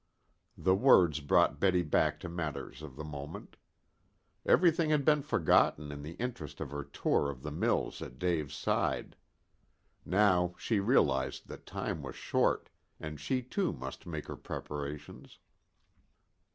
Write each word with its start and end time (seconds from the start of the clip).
The 0.57 0.73
words 0.73 1.19
brought 1.19 1.59
Betty 1.59 1.83
back 1.83 2.19
to 2.21 2.27
matters 2.27 2.81
of 2.81 2.95
the 2.95 3.03
moment. 3.03 3.55
Everything 4.47 4.89
had 4.89 5.05
been 5.05 5.21
forgotten 5.21 5.91
in 5.91 6.01
the 6.01 6.13
interest 6.13 6.59
of 6.59 6.71
her 6.71 6.83
tour 6.83 7.29
of 7.29 7.43
the 7.43 7.51
mills 7.51 8.01
at 8.01 8.17
Dave's 8.17 8.55
side. 8.55 9.15
Now 10.03 10.55
she 10.57 10.79
realized 10.79 11.47
that 11.49 11.67
time 11.67 12.01
was 12.01 12.15
short, 12.15 12.69
and 12.99 13.19
she 13.19 13.43
too 13.43 13.73
must 13.73 14.07
make 14.07 14.25
her 14.25 14.37
preparations. 14.37 15.37